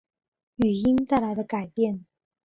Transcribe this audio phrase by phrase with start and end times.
[0.55, 2.05] 语音带来的改变